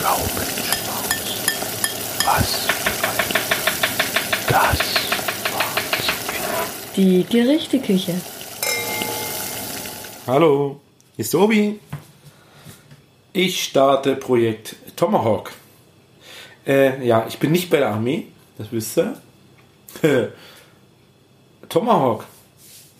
Blaumenschmaus. 0.00 1.44
Was 2.24 2.66
das 4.48 4.78
Die 6.96 7.24
Gerichteküche. 7.24 8.14
Hallo, 10.26 10.80
ist 11.18 11.34
Obi. 11.34 11.80
Ich 13.34 13.62
starte 13.62 14.16
Projekt 14.16 14.76
Tomahawk. 14.96 15.52
Äh, 16.66 17.06
ja, 17.06 17.26
ich 17.28 17.38
bin 17.38 17.52
nicht 17.52 17.68
bei 17.68 17.80
der 17.80 17.90
Armee, 17.90 18.28
das 18.56 18.72
wisst 18.72 18.98
ihr. 18.98 19.20
Tomahawk, 21.68 22.24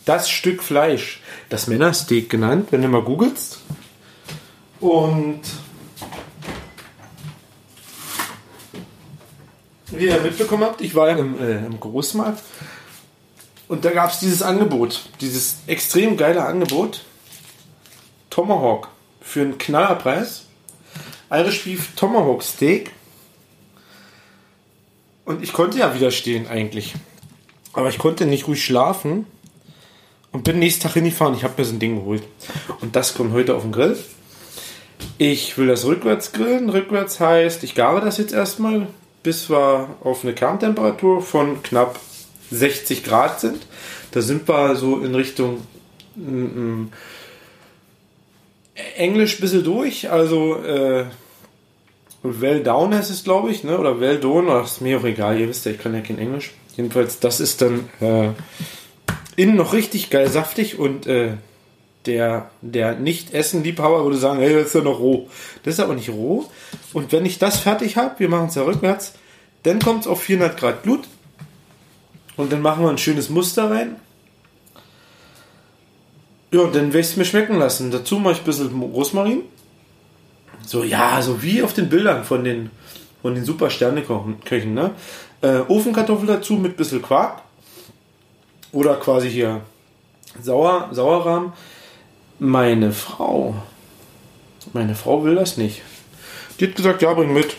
das 0.04 0.28
Stück 0.28 0.62
Fleisch, 0.62 1.22
das 1.48 1.66
Männersteak 1.66 2.28
genannt, 2.28 2.68
wenn 2.70 2.82
du 2.82 2.88
mal 2.88 3.02
googelst. 3.02 3.60
Und 4.80 5.40
wie 9.90 10.06
ihr 10.06 10.20
mitbekommen 10.20 10.64
habt, 10.64 10.80
ich 10.80 10.94
war 10.94 11.10
ja 11.10 11.16
im, 11.16 11.40
äh, 11.40 11.64
im 11.66 11.78
Großmarkt 11.78 12.42
und 13.70 13.84
da 13.84 13.92
gab 13.92 14.10
es 14.10 14.18
dieses 14.18 14.42
Angebot, 14.42 15.02
dieses 15.20 15.58
extrem 15.68 16.16
geile 16.16 16.44
Angebot. 16.44 17.02
Tomahawk 18.28 18.88
für 19.20 19.42
einen 19.42 19.58
Knallerpreis. 19.58 20.46
Irish 21.30 21.62
Beef 21.62 21.94
Tomahawk 21.94 22.42
Steak. 22.42 22.90
Und 25.24 25.44
ich 25.44 25.52
konnte 25.52 25.78
ja 25.78 25.94
widerstehen 25.94 26.48
eigentlich. 26.48 26.94
Aber 27.72 27.88
ich 27.88 27.98
konnte 27.98 28.26
nicht 28.26 28.48
ruhig 28.48 28.64
schlafen. 28.64 29.26
Und 30.32 30.42
bin 30.42 30.58
nächsten 30.58 30.82
Tag 30.82 30.94
hingefahren. 30.94 31.36
Ich 31.36 31.44
habe 31.44 31.54
mir 31.56 31.64
so 31.64 31.72
ein 31.72 31.78
Ding 31.78 31.94
geholt. 31.94 32.24
Und 32.80 32.96
das 32.96 33.14
kommt 33.14 33.32
heute 33.32 33.54
auf 33.54 33.62
den 33.62 33.70
Grill. 33.70 33.96
Ich 35.16 35.56
will 35.58 35.68
das 35.68 35.84
rückwärts 35.84 36.32
grillen. 36.32 36.70
Rückwärts 36.70 37.20
heißt, 37.20 37.62
ich 37.62 37.76
gare 37.76 38.00
das 38.00 38.18
jetzt 38.18 38.32
erstmal, 38.32 38.88
bis 39.22 39.50
wir 39.50 39.88
auf 40.02 40.24
eine 40.24 40.34
Kerntemperatur 40.34 41.22
von 41.22 41.62
knapp 41.62 41.98
60 42.50 43.04
Grad 43.04 43.40
sind. 43.40 43.66
Da 44.12 44.22
sind 44.22 44.48
wir 44.48 44.76
so 44.76 45.00
in 45.00 45.14
Richtung 45.14 45.58
mm, 46.16 46.44
mm, 46.44 46.92
Englisch 48.96 49.38
ein 49.38 49.40
bisschen 49.40 49.64
durch. 49.64 50.10
Also 50.10 50.56
äh, 50.56 51.04
Well 52.22 52.62
Down 52.62 52.94
heißt 52.94 53.10
es, 53.10 53.24
glaube 53.24 53.50
ich, 53.50 53.64
ne? 53.64 53.78
oder 53.78 54.00
Well 54.00 54.18
Done. 54.18 54.50
Ach, 54.50 54.64
ist 54.64 54.80
mir 54.80 54.98
auch 54.98 55.04
egal, 55.04 55.38
ihr 55.38 55.48
wisst 55.48 55.64
ja, 55.66 55.72
ich 55.72 55.78
kann 55.78 55.94
ja 55.94 56.00
kein 56.00 56.18
Englisch. 56.18 56.52
Jedenfalls, 56.76 57.20
das 57.20 57.40
ist 57.40 57.62
dann 57.62 57.88
äh, 58.00 58.30
innen 59.36 59.56
noch 59.56 59.72
richtig 59.72 60.10
geil 60.10 60.28
saftig 60.28 60.78
und 60.78 61.06
äh, 61.06 61.32
der, 62.06 62.50
der 62.62 62.94
Nicht-Essen-Liebhaber 62.94 64.04
würde 64.04 64.16
sagen, 64.16 64.40
hey, 64.40 64.54
das 64.54 64.68
ist 64.68 64.74
ja 64.74 64.80
noch 64.82 65.00
roh. 65.00 65.28
Das 65.62 65.74
ist 65.74 65.80
aber 65.80 65.94
nicht 65.94 66.08
roh. 66.08 66.46
Und 66.92 67.12
wenn 67.12 67.24
ich 67.24 67.38
das 67.38 67.58
fertig 67.58 67.96
habe, 67.96 68.18
wir 68.18 68.28
machen 68.28 68.48
es 68.48 68.54
ja 68.54 68.62
rückwärts, 68.62 69.14
dann 69.62 69.78
kommt 69.78 70.02
es 70.02 70.06
auf 70.06 70.22
400 70.22 70.56
Grad 70.56 70.82
Blut. 70.82 71.06
Und 72.36 72.52
dann 72.52 72.62
machen 72.62 72.82
wir 72.82 72.90
ein 72.90 72.98
schönes 72.98 73.28
Muster 73.30 73.70
rein. 73.70 73.96
Ja, 76.52 76.60
und 76.60 76.74
dann 76.74 76.86
werde 76.86 77.00
ich 77.00 77.06
es 77.06 77.16
mir 77.16 77.24
schmecken 77.24 77.58
lassen. 77.58 77.90
Dazu 77.90 78.18
mache 78.18 78.34
ich 78.34 78.38
ein 78.40 78.44
bisschen 78.44 78.82
Rosmarin. 78.82 79.42
So, 80.66 80.82
ja, 80.82 81.22
so 81.22 81.42
wie 81.42 81.62
auf 81.62 81.72
den 81.72 81.88
Bildern 81.88 82.24
von 82.24 82.44
den, 82.44 82.70
von 83.22 83.34
den 83.34 83.44
super 83.44 83.70
Sterneköchen. 83.70 84.74
Ne? 84.74 84.92
Äh, 85.42 85.60
Ofenkartoffel 85.68 86.26
dazu 86.26 86.54
mit 86.54 86.72
ein 86.72 86.76
bisschen 86.76 87.02
Quark. 87.02 87.42
Oder 88.72 88.96
quasi 88.96 89.30
hier 89.30 89.60
Sauer, 90.42 90.88
Sauerrahm. 90.92 91.52
Meine 92.38 92.92
Frau, 92.92 93.54
meine 94.72 94.94
Frau 94.94 95.24
will 95.24 95.34
das 95.34 95.56
nicht. 95.56 95.82
Die 96.60 96.66
hat 96.66 96.76
gesagt, 96.76 97.00
ja, 97.00 97.14
bring 97.14 97.32
mit. 97.32 97.56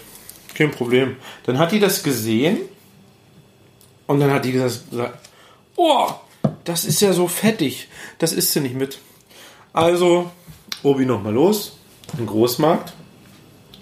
Kein 0.53 0.69
Problem. 0.69 1.15
Dann 1.45 1.57
hat 1.57 1.71
die 1.71 1.79
das 1.79 2.03
gesehen. 2.03 2.59
Und 4.05 4.19
dann 4.19 4.31
hat 4.31 4.45
die 4.45 4.51
gesagt, 4.51 4.83
oh, 5.75 6.07
das 6.65 6.85
ist 6.85 7.01
ja 7.01 7.11
so 7.11 7.27
fettig. 7.27 7.87
Das 8.19 8.31
isst 8.31 8.51
sie 8.51 8.59
nicht 8.59 8.75
mit. 8.75 8.99
Also, 9.73 10.29
Obi 10.83 11.05
nochmal 11.05 11.33
los. 11.33 11.79
Im 12.17 12.27
Großmarkt. 12.27 12.93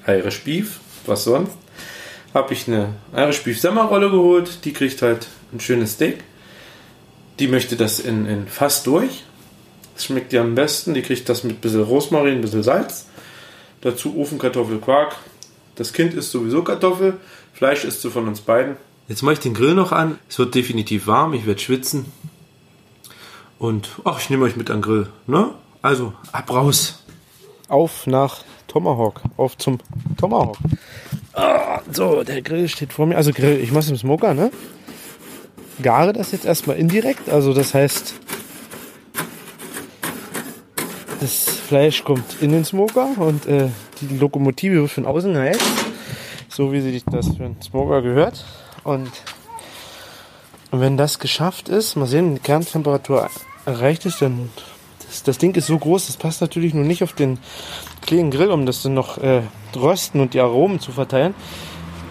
Irish 0.07 0.43
Beef. 0.43 0.79
Was 1.05 1.25
sonst? 1.25 1.51
Habe 2.33 2.53
ich 2.53 2.67
eine 2.67 2.93
Irish 3.13 3.43
Beef 3.43 3.59
Semmerrolle 3.59 4.09
geholt. 4.11 4.63
Die 4.63 4.71
kriegt 4.71 5.01
halt 5.01 5.27
ein 5.51 5.59
schönes 5.59 5.93
Steak. 5.93 6.23
Die 7.39 7.47
möchte 7.47 7.75
das 7.75 7.99
in, 7.99 8.25
in 8.25 8.47
fast 8.47 8.87
durch. 8.87 9.23
Das 9.95 10.05
schmeckt 10.05 10.31
ihr 10.31 10.39
am 10.41 10.55
besten. 10.55 10.93
Die 10.93 11.01
kriegt 11.01 11.27
das 11.27 11.43
mit 11.43 11.57
ein 11.57 11.61
bisschen 11.61 11.83
Rosmarin, 11.83 12.35
ein 12.35 12.41
bisschen 12.41 12.63
Salz. 12.63 13.07
Dazu 13.81 14.17
Ofenkartoffel, 14.17 14.79
Quark. 14.79 15.15
Das 15.75 15.93
Kind 15.93 16.13
isst 16.13 16.31
sowieso 16.31 16.63
Kartoffel. 16.63 17.17
Fleisch 17.53 17.85
isst 17.85 18.03
du 18.03 18.09
von 18.09 18.27
uns 18.27 18.41
beiden. 18.41 18.75
Jetzt 19.07 19.23
mache 19.23 19.33
ich 19.33 19.39
den 19.39 19.53
Grill 19.53 19.73
noch 19.73 19.91
an. 19.91 20.19
Es 20.29 20.37
wird 20.37 20.53
definitiv 20.53 21.07
warm. 21.07 21.33
Ich 21.33 21.45
werde 21.45 21.59
schwitzen. 21.59 22.05
Und 23.57 23.89
ach, 24.03 24.19
ich 24.19 24.29
nehme 24.29 24.45
euch 24.45 24.55
mit 24.55 24.69
an 24.69 24.77
den 24.77 24.81
Grill. 24.83 25.07
Ne? 25.27 25.51
Also, 25.81 26.13
ab 26.31 26.51
raus. 26.51 27.03
Auf 27.67 28.07
nach 28.07 28.43
Tomahawk. 28.67 29.21
Auf 29.37 29.57
zum 29.57 29.79
Tomahawk. 30.17 30.57
Ah, 31.33 31.81
so, 31.91 32.23
der 32.23 32.41
Grill 32.41 32.67
steht 32.67 32.93
vor 32.93 33.05
mir. 33.05 33.15
Also 33.15 33.31
Grill, 33.31 33.59
ich 33.61 33.71
mache 33.71 33.85
es 33.85 33.89
im 33.89 33.97
Smoker, 33.97 34.33
ne? 34.33 34.51
Gare 35.81 36.11
das 36.13 36.31
jetzt 36.31 36.45
erstmal 36.45 36.77
indirekt. 36.77 37.29
Also 37.29 37.53
das 37.53 37.73
heißt, 37.73 38.13
das 41.19 41.43
Fleisch 41.43 42.03
kommt 42.03 42.41
in 42.41 42.51
den 42.51 42.65
Smoker 42.65 43.09
und 43.17 43.45
äh, 43.45 43.69
die 44.01 44.17
Lokomotive 44.17 44.81
wird 44.81 44.91
von 44.91 45.05
außen 45.05 45.33
geheizt. 45.33 45.63
So 46.47 46.71
wie 46.71 46.81
sich 46.81 47.03
das 47.05 47.35
für 47.35 47.45
einen 47.45 47.61
Smoker 47.61 48.01
gehört. 48.01 48.43
Und, 48.83 49.11
und 50.71 50.79
wenn 50.81 50.97
das 50.97 51.19
geschafft 51.19 51.69
ist, 51.69 51.95
mal 51.95 52.05
sehen, 52.05 52.35
die 52.35 52.41
Kerntemperatur 52.41 53.29
erreicht 53.65 54.05
ist, 54.05 54.21
dann 54.21 54.49
das, 55.05 55.23
das 55.23 55.37
Ding 55.37 55.55
ist 55.55 55.67
so 55.67 55.77
groß, 55.77 56.07
das 56.07 56.17
passt 56.17 56.41
natürlich 56.41 56.73
nur 56.73 56.85
nicht 56.85 57.03
auf 57.03 57.13
den 57.13 57.39
kleinen 58.01 58.31
Grill, 58.31 58.51
um 58.51 58.65
das 58.65 58.81
dann 58.81 58.93
noch 58.93 59.17
äh, 59.17 59.41
rösten 59.75 60.21
und 60.21 60.33
die 60.33 60.39
Aromen 60.39 60.79
zu 60.79 60.91
verteilen. 60.91 61.33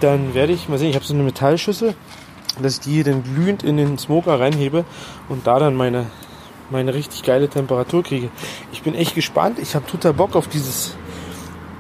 Dann 0.01 0.35
werde 0.35 0.53
ich 0.53 0.69
mal 0.69 0.79
sehen, 0.79 0.91
ich 0.91 0.97
habe 0.97 1.05
so 1.05 1.15
eine 1.15 1.23
Metallschüssel, 1.23 1.95
dass 2.63 2.75
ich 2.75 2.81
die 2.81 3.03
dann 3.03 3.23
glühend 3.23 3.63
in 3.63 3.77
den 3.77 3.99
Smoker 3.99 4.39
reinhebe 4.39 4.85
und 5.29 5.47
da 5.47 5.59
dann 5.59 5.75
meine 5.75 6.07
meine 6.71 6.95
richtig 6.95 7.23
geile 7.23 7.49
Temperatur 7.49 8.03
kriege. 8.03 8.29
Ich 8.73 8.83
bin 8.83 8.95
echt 8.95 9.15
gespannt. 9.15 9.59
Ich 9.59 9.75
habe 9.75 9.87
total 9.87 10.13
Bock 10.13 10.37
auf 10.37 10.49
dieses 10.49 10.97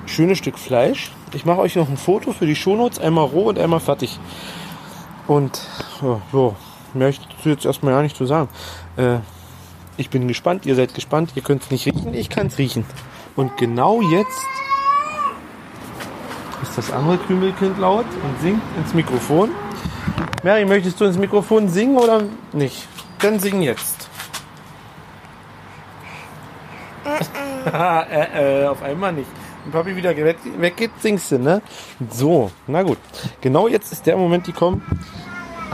schöne 0.06 0.36
Stück 0.36 0.58
Fleisch. 0.58 1.12
Ich 1.34 1.44
mache 1.44 1.60
euch 1.60 1.76
noch 1.76 1.88
ein 1.88 1.96
Foto 1.96 2.32
für 2.32 2.46
die 2.46 2.56
Shownotes, 2.56 2.98
einmal 2.98 3.26
roh 3.26 3.48
und 3.48 3.58
einmal 3.58 3.80
fertig. 3.80 4.18
Und 5.26 5.60
ja, 6.02 6.20
so, 6.32 6.56
mehr 6.94 7.10
ich 7.10 7.20
jetzt 7.44 7.66
erstmal 7.66 7.92
gar 7.92 8.02
nicht 8.02 8.16
zu 8.16 8.24
sagen. 8.24 8.48
Äh, 8.96 9.18
ich 9.98 10.10
bin 10.10 10.26
gespannt, 10.28 10.64
ihr 10.64 10.74
seid 10.74 10.94
gespannt, 10.94 11.32
ihr 11.34 11.42
könnt 11.42 11.62
es 11.64 11.70
nicht 11.70 11.86
riechen, 11.86 12.14
ich 12.14 12.30
kann 12.30 12.46
es 12.46 12.58
riechen. 12.58 12.84
Und 13.36 13.56
genau 13.56 14.00
jetzt 14.00 14.40
ist 16.62 16.78
das 16.78 16.90
andere 16.90 17.18
Kümelkind 17.18 17.78
laut 17.78 18.06
und 18.06 18.40
singt 18.40 18.62
ins 18.78 18.94
Mikrofon. 18.94 19.50
Mary, 20.42 20.64
möchtest 20.64 21.00
du 21.00 21.04
ins 21.04 21.18
Mikrofon 21.18 21.68
singen 21.68 21.96
oder 21.96 22.22
nicht? 22.52 22.86
Dann 23.20 23.38
sing 23.38 23.60
jetzt. 23.60 23.97
äh, 27.72 28.62
äh, 28.62 28.66
auf 28.66 28.82
einmal 28.82 29.12
nicht. 29.12 29.28
Wenn 29.64 29.72
Papi 29.72 29.96
wieder 29.96 30.16
weg, 30.16 30.38
weggeht, 30.58 30.90
singst 31.00 31.32
du, 31.32 31.38
ne? 31.38 31.60
So, 32.10 32.50
na 32.66 32.82
gut. 32.82 32.98
Genau 33.40 33.68
jetzt 33.68 33.92
ist 33.92 34.06
der 34.06 34.16
Moment 34.16 34.44
gekommen. 34.44 34.82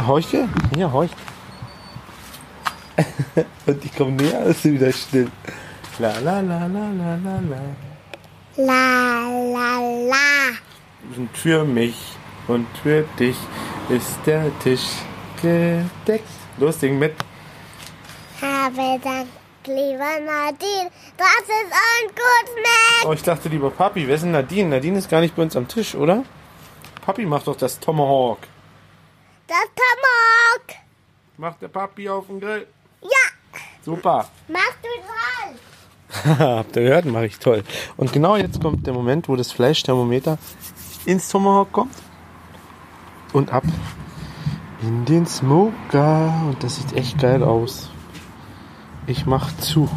Horche? 0.07 0.49
Ja, 0.77 0.91
horch. 0.91 1.11
Und 3.67 3.85
ich 3.85 3.95
komme 3.97 4.13
näher, 4.13 4.45
ist 4.47 4.63
sie 4.63 4.73
wieder 4.75 4.93
still. 4.93 5.31
La 5.99 6.19
la 6.19 6.41
la 6.41 6.67
la 6.67 6.89
la 6.91 7.15
la 7.17 7.41
la. 7.51 7.61
La 8.57 9.29
la 9.55 9.79
la. 10.09 11.17
Und 11.17 11.37
für 11.37 11.65
mich 11.65 11.95
und 12.49 12.67
für 12.83 13.05
dich 13.19 13.37
ist 13.89 14.19
der 14.27 14.51
Tisch 14.61 14.87
gedeckt. 15.41 16.29
Los, 16.59 16.81
sing 16.81 16.99
mit. 16.99 17.15
Habe 18.41 18.99
Dank, 19.03 19.29
lieber 19.67 20.21
Nadine, 20.21 20.91
dass 21.17 21.43
es 21.43 21.65
uns 21.65 22.15
gut 22.15 22.49
schmeckt. 22.53 23.07
Oh, 23.07 23.13
ich 23.13 23.23
dachte 23.23 23.49
lieber 23.49 23.71
Papi. 23.71 24.07
Wer 24.07 24.15
ist 24.17 24.23
denn 24.23 24.33
Nadine? 24.33 24.69
Nadine 24.69 24.99
ist 24.99 25.11
gar 25.11 25.21
nicht 25.21 25.35
bei 25.37 25.43
uns 25.43 25.57
am 25.57 25.69
Tisch, 25.69 25.95
oder? 25.95 26.25
Papi 27.05 27.27
macht 27.27 27.47
doch 27.47 27.57
das 27.57 27.79
Tomahawk. 27.79 28.39
Das 29.47 29.57
Tomahawk. 29.59 30.81
Macht 31.37 31.63
der 31.63 31.69
Papi 31.69 32.09
auf 32.09 32.27
den 32.27 32.41
Grill. 32.41 32.67
Ja, 33.03 33.09
Super. 33.85 34.29
machst 34.49 34.79
du 34.83 34.89
toll. 34.89 36.39
Habt 36.39 36.77
ihr 36.77 36.83
gehört? 36.83 37.05
Mache 37.07 37.27
ich 37.27 37.39
toll. 37.39 37.65
Und 37.97 38.13
genau 38.13 38.37
jetzt 38.37 38.61
kommt 38.63 38.87
der 38.87 38.95
Moment, 38.95 39.29
wo 39.29 39.37
das 39.37 39.53
Fleischthermometer 39.53 40.39
ins 41.07 41.29
Tomahawk 41.29 41.73
kommt 41.73 41.95
und 43.33 43.53
ab 43.53 43.65
in 44.83 45.05
den 45.05 45.27
Smoker. 45.27 46.33
Und 46.47 46.63
das 46.63 46.77
sieht 46.77 46.93
echt 46.95 47.19
geil 47.19 47.43
aus. 47.43 47.91
Ich 49.07 49.27
mach 49.27 49.55
zu. 49.59 49.89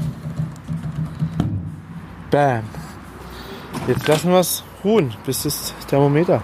Bam. 2.31 2.63
Jetzt 3.88 4.07
lassen 4.07 4.31
wir 4.31 4.39
es 4.39 4.63
ruhen, 4.83 5.13
bis 5.25 5.44
das 5.44 5.74
Thermometer 5.88 6.42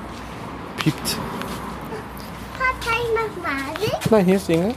piept. 0.78 1.18
Papa, 2.58 2.96
ich 3.04 3.14
mal 3.14 3.30
singen? 3.80 4.12
Nein, 4.12 4.26
hier 4.26 4.40
singen. 4.40 4.74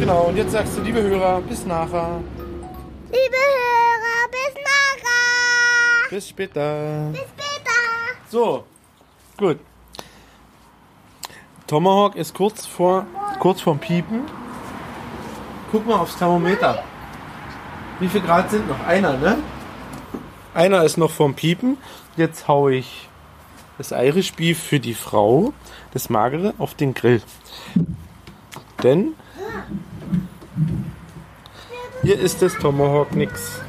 Genau, 0.00 0.20
und 0.28 0.36
jetzt 0.36 0.50
sagst 0.52 0.76
du, 0.76 0.80
liebe 0.82 1.00
Hörer, 1.00 1.40
bis 1.42 1.64
nachher. 1.64 2.20
Liebe 3.10 3.36
Hörer, 3.36 3.40
bis 3.40 3.46
nachher. 3.46 3.61
Bis 6.12 6.28
später. 6.28 7.08
Bis 7.10 7.22
später. 7.22 7.70
So, 8.28 8.64
gut. 9.38 9.58
Tomahawk 11.66 12.16
ist 12.16 12.34
kurz 12.34 12.66
vor 12.66 13.06
kurz 13.38 13.62
vorm 13.62 13.78
Piepen. 13.78 14.20
Guck 15.70 15.86
mal 15.86 15.94
aufs 15.94 16.18
Thermometer. 16.18 16.84
Wie 17.98 18.08
viel 18.08 18.20
Grad 18.20 18.50
sind 18.50 18.68
noch? 18.68 18.86
Einer, 18.86 19.16
ne? 19.16 19.38
Einer 20.52 20.84
ist 20.84 20.98
noch 20.98 21.10
vorm 21.10 21.32
Piepen. 21.32 21.78
Jetzt 22.18 22.46
hau 22.46 22.68
ich 22.68 23.08
das 23.78 23.90
Irish 23.92 24.34
Beef 24.34 24.62
für 24.62 24.80
die 24.80 24.92
Frau, 24.92 25.54
das 25.94 26.10
magere, 26.10 26.52
auf 26.58 26.74
den 26.74 26.92
Grill. 26.92 27.22
Denn 28.82 29.14
hier 32.02 32.18
ist 32.18 32.42
das 32.42 32.52
Tomahawk 32.58 33.14
nix. 33.14 33.62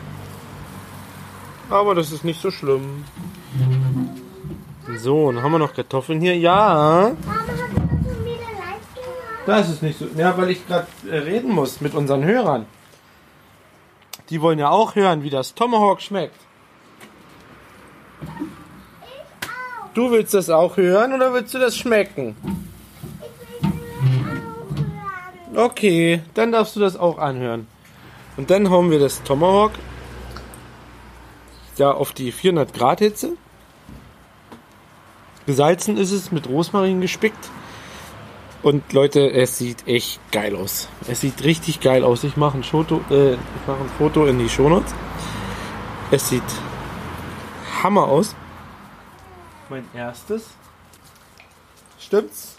Aber 1.73 1.95
das 1.95 2.11
ist 2.11 2.23
nicht 2.23 2.39
so 2.39 2.51
schlimm. 2.51 3.03
So, 4.95 5.31
dann 5.31 5.41
haben 5.41 5.53
wir 5.53 5.57
noch 5.57 5.73
Kartoffeln 5.73 6.21
hier. 6.21 6.37
Ja, 6.37 7.13
das 9.47 9.67
das 9.67 9.69
ist 9.69 9.81
nicht 9.81 9.97
so. 9.97 10.05
Ja, 10.15 10.37
weil 10.37 10.51
ich 10.51 10.67
gerade 10.67 10.85
äh, 11.09 11.17
reden 11.17 11.51
muss 11.51 11.81
mit 11.81 11.95
unseren 11.95 12.23
Hörern. 12.23 12.67
Die 14.29 14.39
wollen 14.39 14.59
ja 14.59 14.69
auch 14.69 14.93
hören, 14.93 15.23
wie 15.23 15.31
das 15.31 15.55
Tomahawk 15.55 16.03
schmeckt. 16.03 16.39
Du 19.95 20.11
willst 20.11 20.35
das 20.35 20.51
auch 20.51 20.77
hören 20.77 21.11
oder 21.13 21.33
willst 21.33 21.55
du 21.55 21.57
das 21.57 21.75
schmecken? 21.75 22.35
Ich 22.43 22.51
will 22.51 24.37
es 24.37 24.45
auch 24.45 25.55
hören. 25.55 25.71
Okay, 25.71 26.21
dann 26.35 26.51
darfst 26.51 26.75
du 26.75 26.79
das 26.79 26.95
auch 26.97 27.17
anhören. 27.17 27.65
Und 28.37 28.51
dann 28.51 28.69
hauen 28.69 28.91
wir 28.91 28.99
das 28.99 29.23
Tomahawk 29.23 29.71
da 31.77 31.91
auf 31.91 32.11
die 32.13 32.31
400 32.31 32.73
Grad 32.73 32.99
Hitze. 32.99 33.33
Gesalzen 35.45 35.97
ist 35.97 36.11
es, 36.11 36.31
mit 36.31 36.47
Rosmarin 36.47 37.01
gespickt. 37.01 37.49
Und 38.61 38.93
Leute, 38.93 39.29
es 39.31 39.57
sieht 39.57 39.85
echt 39.87 40.19
geil 40.31 40.55
aus. 40.55 40.87
Es 41.09 41.19
sieht 41.19 41.43
richtig 41.43 41.81
geil 41.81 42.03
aus. 42.05 42.23
Ich 42.23 42.37
mache 42.37 42.57
ein, 42.57 42.63
Foto, 42.63 43.01
äh, 43.09 43.33
ich 43.33 43.67
mache 43.67 43.81
ein 43.81 43.89
Foto 43.97 44.25
in 44.25 44.39
die 44.39 44.47
Shownotes. 44.47 44.93
Es 46.11 46.29
sieht 46.29 46.43
Hammer 47.83 48.03
aus. 48.07 48.35
Mein 49.69 49.85
erstes. 49.93 50.45
Stimmt's? 51.99 52.55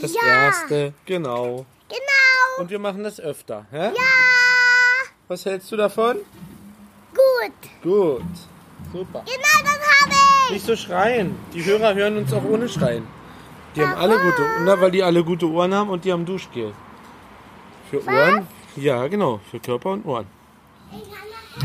Das 0.00 0.14
Ja. 0.14 0.22
erste, 0.46 0.94
genau. 1.04 1.66
Genau. 1.88 2.60
Und 2.62 2.70
wir 2.70 2.78
machen 2.78 3.04
das 3.04 3.20
öfter. 3.20 3.66
Ja? 3.70 3.86
Ja. 3.88 3.92
Was 5.28 5.44
hältst 5.44 5.70
du 5.72 5.76
davon? 5.76 6.16
Gut. 7.82 7.82
Gut. 7.82 8.22
Super. 8.92 9.24
Genau 9.24 9.62
das 9.62 10.02
habe 10.02 10.14
ich. 10.46 10.52
Nicht 10.52 10.66
so 10.66 10.76
schreien. 10.76 11.36
Die 11.52 11.64
Hörer 11.64 11.94
hören 11.94 12.16
uns 12.18 12.32
auch 12.32 12.44
ohne 12.44 12.68
Schreien. 12.68 13.06
Die 13.74 13.82
haben 13.82 13.94
alle 13.94 14.18
gute, 14.20 14.46
na, 14.64 14.80
weil 14.80 14.90
die 14.90 15.02
alle 15.02 15.24
gute 15.24 15.50
Ohren 15.50 15.74
haben 15.74 15.90
und 15.90 16.04
die 16.04 16.12
haben 16.12 16.24
Duschgel. 16.24 16.72
Für 17.90 18.06
Ohren? 18.06 18.46
Ja, 18.76 19.06
genau. 19.08 19.40
Für 19.50 19.58
Körper 19.58 19.90
und 19.90 20.06
Ohren. 20.06 20.26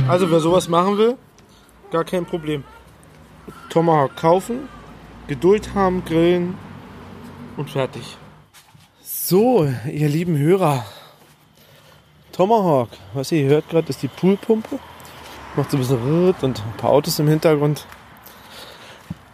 Also 0.07 0.29
wer 0.29 0.39
sowas 0.39 0.67
machen 0.67 0.97
will, 0.97 1.17
gar 1.91 2.03
kein 2.03 2.25
Problem. 2.25 2.63
Tomahawk 3.69 4.15
kaufen, 4.15 4.69
Geduld 5.27 5.73
haben, 5.75 6.03
grillen 6.05 6.57
und 7.57 7.69
fertig. 7.69 8.17
So, 9.01 9.67
ihr 9.91 10.09
lieben 10.09 10.37
Hörer. 10.37 10.85
Tomahawk, 12.31 12.89
was 13.13 13.31
ihr 13.31 13.47
hört 13.47 13.69
gerade, 13.69 13.89
ist 13.89 14.01
die 14.01 14.07
Poolpumpe. 14.07 14.79
Macht 15.59 15.71
so 15.71 15.77
ein 15.77 15.81
bisschen 15.81 16.01
Rrrt 16.01 16.41
und 16.41 16.63
ein 16.65 16.77
paar 16.77 16.91
Autos 16.91 17.19
im 17.19 17.27
Hintergrund. 17.27 17.85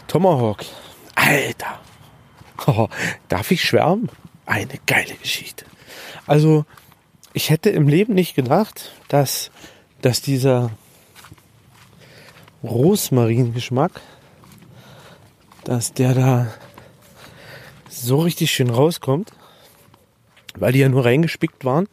Tomahawk. 0.08 0.66
Alter. 1.14 1.80
Oh, 2.66 2.88
darf 3.28 3.52
ich 3.52 3.64
schwärmen? 3.64 4.10
Eine 4.48 4.80
geile 4.88 5.14
Geschichte. 5.14 5.66
Also, 6.26 6.66
ich 7.34 7.52
hätte 7.52 7.70
im 7.70 7.88
Leben 7.88 8.16
nicht 8.16 8.34
gedacht, 8.34 8.92
dass, 9.08 9.52
dass 10.02 10.24
dieser 10.24 10.72
Rosmaringeschmack, 12.64 14.02
dass 15.64 15.94
der 15.94 16.16
da 16.16 16.48
so 17.88 18.22
richtig 18.22 18.50
schön 18.50 18.72
rauskommt, 18.72 19.32
weil 20.56 20.72
die 20.72 20.80
ja 20.80 20.90
nur 20.90 21.06
reingespickt 21.06 21.64
waren. 21.66 21.88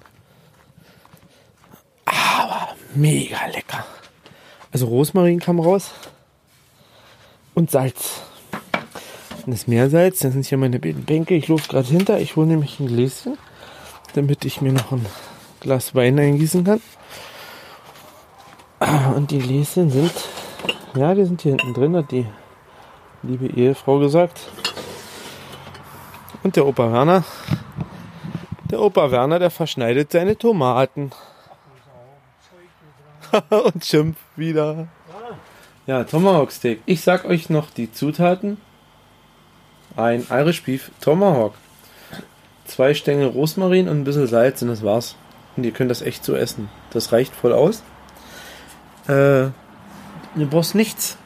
Aber 2.07 2.75
mega 2.95 3.45
lecker. 3.49 3.85
Also 4.73 4.87
Rosmarin 4.87 5.39
kam 5.39 5.61
raus 5.61 5.91
und 7.55 7.71
Salz. 7.71 8.23
Und 9.45 9.53
das 9.53 9.67
Meersalz, 9.67 10.21
das 10.21 10.33
sind 10.33 10.47
hier 10.47 10.57
meine 10.57 10.79
Bänke. 10.79 11.35
Ich 11.35 11.49
laufe 11.49 11.69
gerade 11.69 11.89
hinter. 11.89 12.19
Ich 12.21 12.37
hole 12.37 12.47
nämlich 12.47 12.81
ein 12.81 12.87
Gläschen, 12.87 13.37
damit 14.15 14.45
ich 14.45 14.61
mir 14.63 14.73
noch 14.73 14.93
ein 14.93 15.05
Glas 15.61 15.95
Wein 15.95 16.19
eingießen 16.19 16.65
kann. 16.65 16.81
Und 19.15 19.31
die 19.31 19.39
Gläschen 19.39 19.91
sind, 19.91 20.13
ja, 20.95 21.15
die 21.15 21.25
sind 21.25 21.43
hier 21.43 21.57
hinten 21.57 21.75
drin, 21.75 21.97
hat 21.97 22.11
die 22.11 22.27
liebe 23.23 23.47
Ehefrau 23.47 23.99
gesagt. 23.99 24.41
Und 26.43 26.57
der 26.57 26.67
Opa 26.67 26.91
Werner, 26.91 27.25
der 28.71 28.81
Opa 28.81 29.11
Werner, 29.11 29.39
der 29.39 29.51
verschneidet 29.51 30.13
seine 30.13 30.37
Tomaten. 30.37 31.13
Und 33.51 33.85
schimpft 33.85 34.21
wieder. 34.37 34.89
Ja, 35.87 36.05
Tomahawk 36.05 36.53
Steak. 36.53 36.81
Ich 36.87 37.01
sag 37.01 37.25
euch 37.25 37.51
noch 37.51 37.71
die 37.71 37.91
Zutaten. 37.93 38.59
Ein 39.97 40.27
Irish 40.31 40.63
Beef 40.63 40.91
Tomahawk. 41.01 41.55
Zwei 42.65 42.95
Stängel 42.95 43.29
Rosmarin 43.29 43.89
und 43.89 44.01
ein 44.01 44.05
bisschen 44.05 44.27
Salz 44.27 44.63
und 44.63 44.69
das 44.69 44.83
war's. 44.83 45.17
Und 45.57 45.65
ihr 45.65 45.73
könnt 45.73 45.91
das 45.91 46.03
echt 46.03 46.25
so 46.25 46.35
essen. 46.35 46.71
Das 46.91 47.13
reicht 47.13 47.35
voll 47.35 47.53
aus. 47.53 47.83
Äh, 49.07 49.51
du 50.35 50.47
brauchst 50.49 50.75
nichts. 50.75 51.17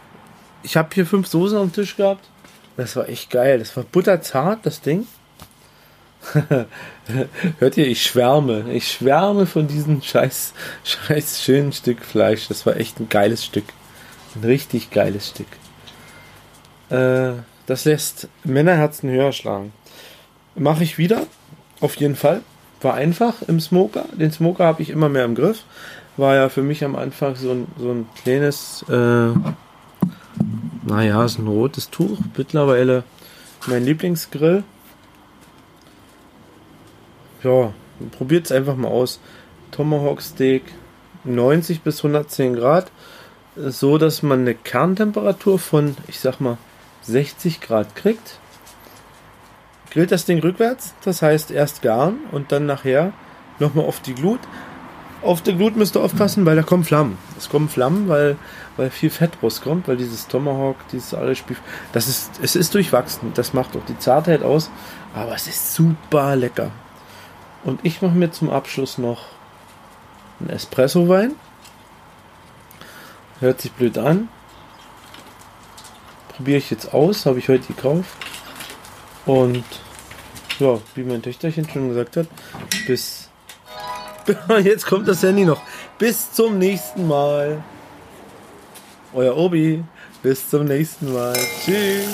Ich 0.62 0.76
habe 0.76 0.88
hier 0.94 1.06
fünf 1.06 1.28
Soßen 1.28 1.58
dem 1.58 1.72
Tisch 1.72 1.96
gehabt. 1.96 2.24
Das 2.76 2.96
war 2.96 3.08
echt 3.08 3.30
geil. 3.30 3.58
Das 3.58 3.76
war 3.76 3.84
butterzart, 3.84 4.60
das 4.64 4.80
Ding. 4.80 5.06
Hört 7.58 7.76
ihr, 7.76 7.86
ich 7.86 8.02
schwärme. 8.02 8.72
Ich 8.72 8.90
schwärme 8.90 9.46
von 9.46 9.66
diesem 9.66 10.02
scheiß, 10.02 10.54
scheiß 10.84 11.42
schönen 11.42 11.72
Stück 11.72 12.04
Fleisch. 12.04 12.48
Das 12.48 12.66
war 12.66 12.76
echt 12.76 13.00
ein 13.00 13.08
geiles 13.08 13.44
Stück. 13.44 13.64
Ein 14.34 14.44
richtig 14.44 14.90
geiles 14.90 15.28
Stück. 15.28 15.46
Äh, 16.90 17.40
das 17.66 17.84
lässt 17.84 18.28
Männerherzen 18.44 19.10
höher 19.10 19.32
schlagen. 19.32 19.72
Mache 20.54 20.84
ich 20.84 20.98
wieder. 20.98 21.26
Auf 21.80 21.96
jeden 21.96 22.16
Fall. 22.16 22.42
War 22.80 22.94
einfach 22.94 23.42
im 23.46 23.60
Smoker. 23.60 24.06
Den 24.12 24.32
Smoker 24.32 24.64
habe 24.64 24.82
ich 24.82 24.90
immer 24.90 25.08
mehr 25.08 25.24
im 25.24 25.34
Griff. 25.34 25.64
War 26.16 26.34
ja 26.34 26.48
für 26.48 26.62
mich 26.62 26.84
am 26.84 26.96
Anfang 26.96 27.36
so 27.36 27.50
ein, 27.50 27.66
so 27.78 27.90
ein 27.90 28.06
kleines, 28.22 28.84
äh, 28.88 29.32
naja, 30.86 31.24
ist 31.24 31.38
ein 31.38 31.46
rotes 31.46 31.90
Tuch. 31.90 32.18
Mittlerweile 32.36 33.04
mein 33.66 33.84
Lieblingsgrill. 33.84 34.64
Ja, 37.46 37.72
probiert 38.10 38.46
es 38.46 38.52
einfach 38.52 38.74
mal 38.74 38.88
aus. 38.88 39.20
Tomahawk 39.70 40.20
Steak 40.20 40.64
90 41.22 41.82
bis 41.82 41.98
110 41.98 42.56
Grad. 42.56 42.90
So, 43.56 43.98
dass 43.98 44.24
man 44.24 44.40
eine 44.40 44.54
Kerntemperatur 44.54 45.60
von, 45.60 45.96
ich 46.08 46.18
sag 46.18 46.40
mal, 46.40 46.58
60 47.02 47.60
Grad 47.60 47.94
kriegt. 47.94 48.40
Grillt 49.90 50.10
das 50.10 50.24
Ding 50.24 50.40
rückwärts, 50.40 50.94
das 51.04 51.22
heißt 51.22 51.52
erst 51.52 51.82
garen 51.82 52.18
und 52.32 52.50
dann 52.50 52.66
nachher 52.66 53.12
nochmal 53.60 53.86
auf 53.86 54.00
die 54.00 54.14
Glut. 54.14 54.40
Auf 55.22 55.40
der 55.40 55.54
Glut 55.54 55.76
müsst 55.76 55.96
ihr 55.96 56.02
aufpassen, 56.02 56.44
weil 56.46 56.56
da 56.56 56.62
kommen 56.62 56.84
Flammen. 56.84 57.16
Es 57.38 57.48
kommen 57.48 57.68
Flammen, 57.68 58.08
weil, 58.08 58.36
weil 58.76 58.90
viel 58.90 59.10
Fett 59.10 59.38
rauskommt, 59.40 59.86
weil 59.86 59.96
dieses 59.96 60.26
Tomahawk, 60.26 60.76
dieses 60.90 61.14
alles 61.14 61.38
Spiel, 61.38 61.56
das 61.92 62.08
ist, 62.08 62.40
es 62.42 62.56
ist 62.56 62.74
durchwachsen. 62.74 63.32
Das 63.34 63.54
macht 63.54 63.76
auch 63.76 63.84
die 63.88 63.98
Zartheit 63.98 64.42
aus, 64.42 64.68
aber 65.14 65.34
es 65.34 65.46
ist 65.46 65.74
super 65.74 66.34
lecker. 66.34 66.72
Und 67.66 67.80
ich 67.82 68.00
mache 68.00 68.14
mir 68.14 68.30
zum 68.30 68.48
Abschluss 68.48 68.96
noch 68.96 69.24
einen 70.38 70.50
Espresso-Wein. 70.50 71.34
Hört 73.40 73.60
sich 73.60 73.72
blöd 73.72 73.98
an. 73.98 74.28
Probiere 76.28 76.58
ich 76.58 76.70
jetzt 76.70 76.94
aus, 76.94 77.26
habe 77.26 77.40
ich 77.40 77.48
heute 77.48 77.66
gekauft. 77.66 78.16
Und 79.26 79.64
Ja, 80.60 80.78
wie 80.94 81.02
mein 81.02 81.22
Töchterchen 81.22 81.68
schon 81.68 81.88
gesagt 81.88 82.16
hat, 82.16 82.28
bis. 82.86 83.28
Jetzt 84.62 84.86
kommt 84.86 85.06
das 85.06 85.22
Handy 85.22 85.44
noch. 85.44 85.60
Bis 85.98 86.32
zum 86.32 86.58
nächsten 86.58 87.06
Mal. 87.06 87.62
Euer 89.12 89.36
Obi. 89.36 89.84
Bis 90.22 90.48
zum 90.48 90.64
nächsten 90.64 91.12
Mal. 91.12 91.36
Tschüss. 91.64 92.06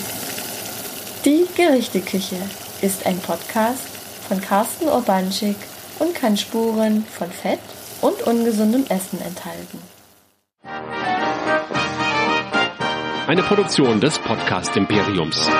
Die 1.24 1.46
Gerichteküche 1.54 2.36
ist 2.80 3.06
ein 3.06 3.18
Podcast 3.20 3.91
von 4.32 4.40
Carsten 4.40 4.88
Urbanschik 4.88 5.56
und 5.98 6.14
kann 6.14 6.38
Spuren 6.38 7.04
von 7.04 7.30
Fett 7.30 7.58
und 8.00 8.22
ungesundem 8.22 8.86
Essen 8.88 9.20
enthalten. 9.20 9.78
Eine 13.26 13.42
Produktion 13.42 14.00
des 14.00 14.18
Podcast 14.18 14.74
Imperiums. 14.74 15.50